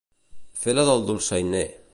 Fer 0.61 0.75
la 0.77 0.87
del 0.89 1.07
dolçainer. 1.11 1.65